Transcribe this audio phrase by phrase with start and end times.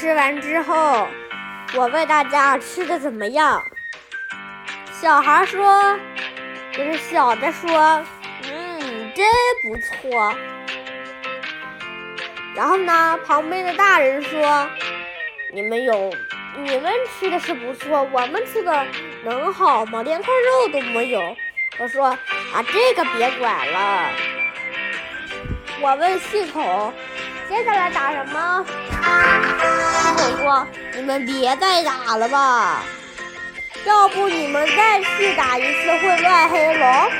[0.00, 1.08] 吃完之后，
[1.74, 3.60] 我问大家吃的怎么样？
[4.92, 5.98] 小孩说，
[6.72, 8.00] 就是小的说，
[8.44, 9.26] 嗯，真
[9.64, 10.32] 不错。
[12.54, 14.68] 然后呢，旁边的大人说，
[15.52, 16.14] 你们有，
[16.54, 18.86] 你们吃的是不错，我们吃的
[19.24, 20.00] 能好吗？
[20.04, 21.36] 连块肉都没有。
[21.80, 24.10] 我说啊，这个别管了。
[25.80, 26.94] 我问系统，
[27.48, 28.64] 接下来打什么？
[30.28, 32.82] 统说，你们别再打了吧。
[33.84, 37.10] 要不你们再去打一次混乱黑龙？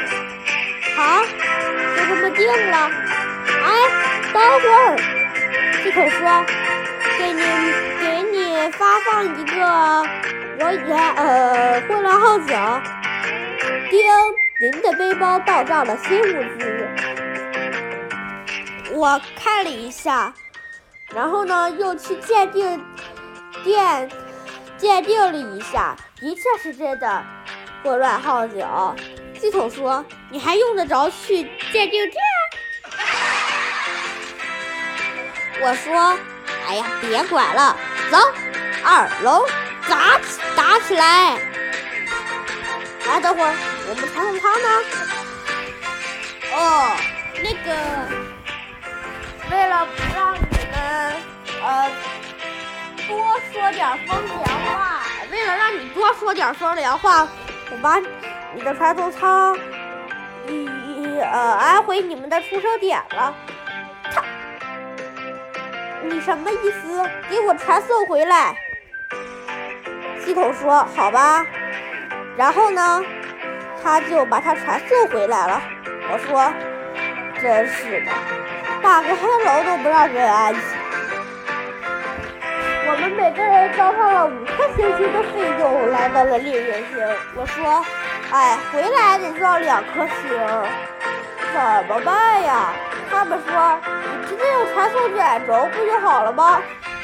[0.97, 1.23] 好，
[1.97, 2.91] 就这么定了。
[3.65, 3.71] 哎，
[4.33, 4.97] 等会儿，
[5.83, 6.45] 系统说，
[7.19, 7.43] 给你
[8.01, 10.07] 给你发放一个
[10.61, 12.83] 我也呃混乱号角。
[13.91, 14.02] 叮，
[14.61, 16.88] 您的背包到账了新物资。
[18.93, 20.33] 我看了一下，
[21.15, 22.85] 然后呢又去鉴定
[23.65, 24.09] 鉴
[24.77, 25.96] 鉴定了一下。
[26.21, 27.24] 的确是真的，
[27.82, 28.95] 混乱号角。
[29.38, 32.15] 系统说：“你还用得着去鉴定店？”
[35.63, 36.19] 我说
[36.69, 37.77] ：“哎呀，别管了，
[38.10, 38.19] 走，
[38.85, 39.47] 二楼
[39.88, 41.38] 打起打起来！”
[43.09, 43.54] 哎，等会儿
[43.88, 44.69] 我们传送汤呢？
[46.52, 46.97] 哦，
[47.43, 47.75] 那个，
[49.51, 49.88] 为了
[53.59, 55.01] 说点风凉话。
[55.32, 57.26] 为了让你多说点风凉话，
[57.70, 57.98] 我把
[58.54, 59.59] 你的传送舱，
[60.46, 63.34] 一呃安回你们的出生点了。
[64.14, 64.22] 他，
[66.04, 67.04] 你什么意思？
[67.28, 68.54] 给我传送回来。
[70.25, 71.44] 系统说好吧。
[72.36, 73.03] 然后呢，
[73.82, 75.60] 他就把它传送回来了。
[76.12, 76.53] 我说，
[77.42, 78.12] 真是的，
[78.81, 80.78] 打个黑楼都不让人安心。
[82.91, 86.99] 我们每个人交上了五颗星星的费用，来到了猎人星。
[87.37, 87.84] 我说，
[88.31, 90.15] 哎，回来得要两颗星，
[91.53, 92.72] 怎么办呀？
[93.10, 96.62] 他们说，你直接用传送卷轴不就好了吗？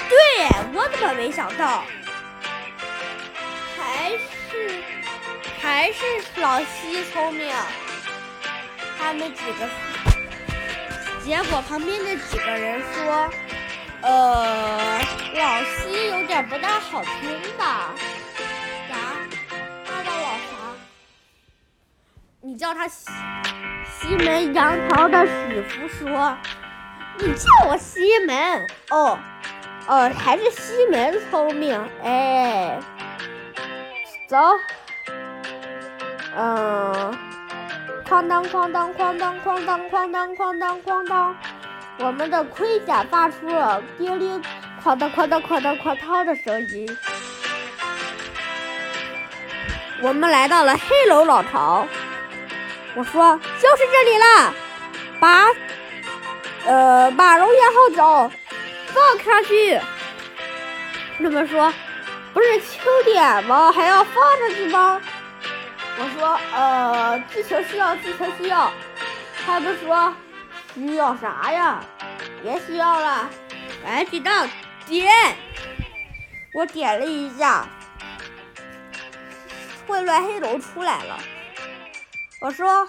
[0.08, 1.84] 对，我怎么没想到？
[3.76, 4.82] 还是
[5.60, 7.54] 还是老西聪明。
[8.98, 9.68] 他们几个，
[11.22, 13.28] 结果旁边的几个人说。
[14.06, 14.93] 呃，
[16.34, 17.94] 点不大好听吧？
[18.88, 18.96] 啥？
[19.86, 20.56] 那叫老啥？
[22.40, 23.08] 你叫他西
[23.86, 26.36] 西门杨桃的师傅说，
[27.18, 29.16] 你叫我西门哦，
[29.86, 32.80] 哦，还是西门聪明哎。
[34.26, 34.36] 走，
[36.36, 37.16] 嗯，
[38.08, 41.36] 哐当哐当哐当哐当哐当哐当哐当。
[42.00, 44.42] 我们的盔甲发出了叮铃
[44.84, 46.86] 哐当哐当哐当哐当的声音。
[50.02, 51.88] 我们来到了黑楼老巢。
[52.94, 54.54] 我说就是这里了，
[55.18, 55.46] 把
[56.66, 58.30] 呃把龙岩号角
[58.88, 59.80] 放上去。
[61.16, 61.72] 他们说
[62.34, 63.72] 不是清点吗？
[63.72, 65.00] 还要放上去吗？
[65.96, 68.70] 我说呃剧情需要，剧情需要。
[69.46, 70.14] 他们说。
[70.74, 71.80] 需要啥呀？
[72.42, 73.30] 别需要了，
[73.84, 74.48] 赶紧的
[74.86, 75.36] 点。
[76.54, 77.66] 我点了一下，
[79.86, 81.18] 混乱黑龙出来了。
[82.40, 82.88] 我说：“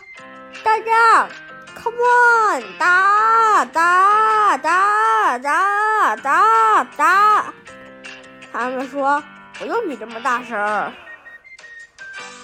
[0.64, 1.28] 大家
[1.76, 7.54] ，come on，打打打打打打！”
[8.54, 9.24] 他们说
[9.58, 10.58] ：“不用你这么大声。”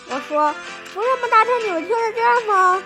[0.09, 0.53] 我说
[0.93, 2.81] ：“不这么大声，你们听得见吗？”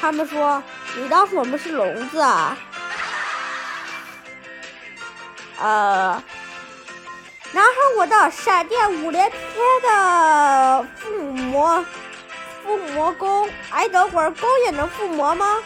[0.00, 0.62] 他们说。
[0.96, 2.56] 你当我们是聋子啊？
[5.60, 6.22] 呃，
[7.52, 9.40] 然后我的闪电五连篇
[9.82, 11.84] 的附魔
[12.64, 15.56] 附魔弓，哎，等会儿弓也能附魔吗？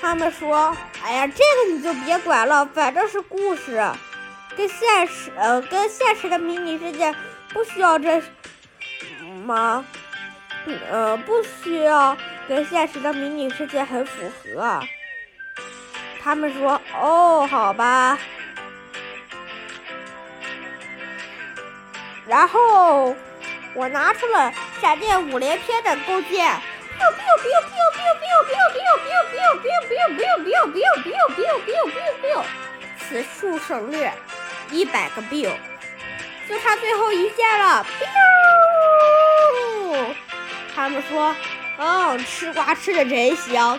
[0.00, 3.82] 他们说，哎呀，这个你就别管了，反正是故事，
[4.56, 7.14] 跟现实呃跟现实的迷你世界
[7.52, 8.22] 不需要这
[9.44, 9.84] 吗？
[10.90, 12.16] 呃，不需要。
[12.46, 14.78] 跟现实的迷你世界很符合。
[16.22, 18.18] 他们说：“哦，好吧。”
[22.26, 23.14] 然后
[23.74, 26.52] 我拿出了闪电五连篇的弓箭。
[32.98, 34.12] 此处省略
[34.70, 35.50] 一百个 biu，
[36.48, 37.84] 就差最后一箭了。
[39.90, 40.14] biu，
[40.74, 41.36] 他们说
[41.78, 43.78] ：“嗯，吃瓜吃的真香。”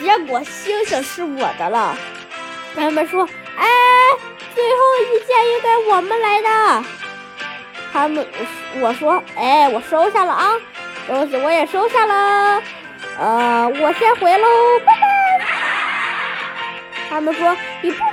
[0.00, 1.96] 结果星星是我的了。
[2.74, 3.66] 他们说：“哎，
[4.54, 6.84] 最后一箭应该我们来的。”
[7.92, 8.26] 他们，
[8.80, 10.52] 我说，哎，我收下了啊，
[11.06, 12.62] 东西我也收下了。
[13.18, 14.46] 呃，我先回喽，
[14.84, 15.46] 拜拜。
[17.10, 18.09] 他们说，你不。